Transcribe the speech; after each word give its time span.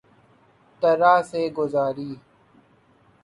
طرح 0.81 1.21
سے 1.21 1.49
گزاری 1.49 2.11